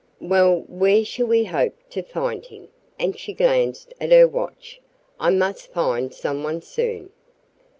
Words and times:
"Well, 0.19 0.61
where 0.67 1.05
shall 1.05 1.27
we 1.27 1.43
hope 1.45 1.75
to 1.91 2.01
find 2.01 2.43
him?" 2.43 2.69
and 2.97 3.15
she 3.19 3.33
glanced 3.33 3.93
at 4.01 4.11
her 4.11 4.27
watch. 4.27 4.81
"I 5.19 5.29
must 5.29 5.71
find 5.73 6.11
some 6.11 6.41
one 6.41 6.63
soon." 6.63 7.11